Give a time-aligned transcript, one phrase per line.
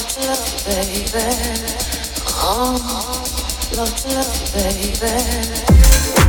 [0.00, 1.10] love, love, baby.
[2.42, 2.78] Oh,
[3.76, 6.19] love, love, baby.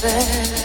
[0.00, 0.57] baby.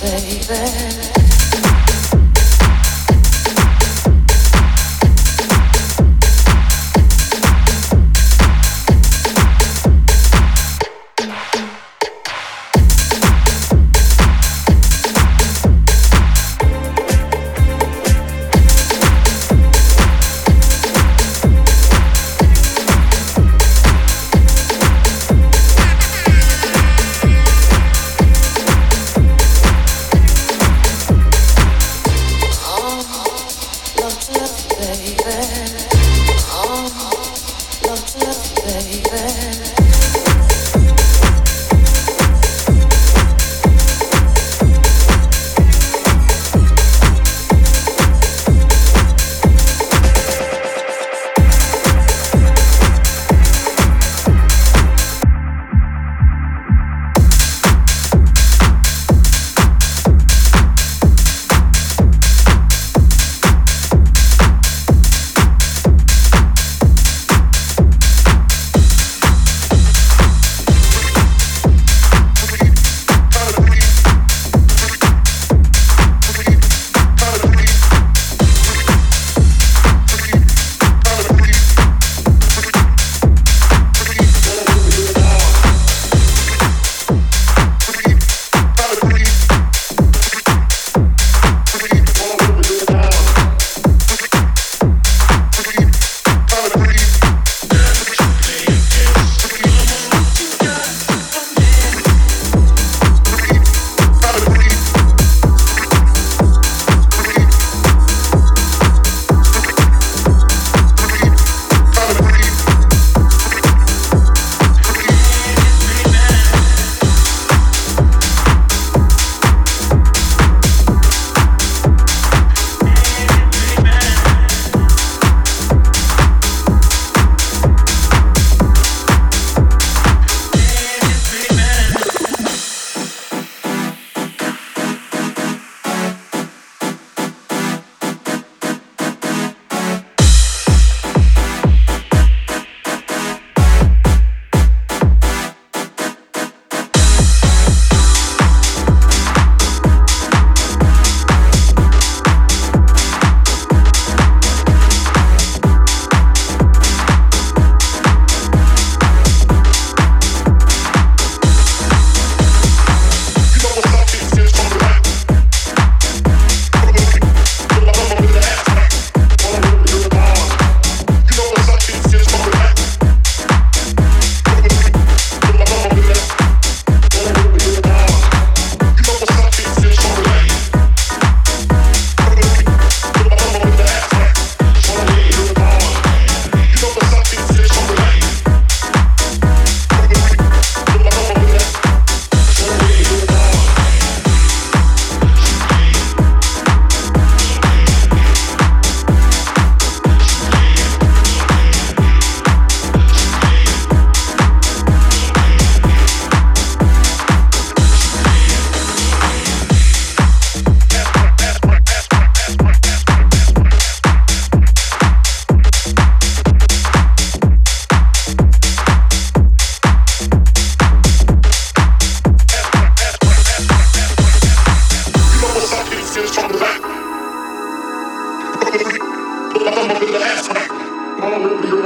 [0.00, 2.01] baby.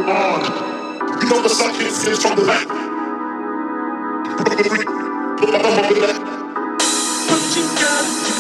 [0.09, 1.21] on.
[1.23, 2.69] You know the sun is from the back.
[7.29, 8.36] Put your gun.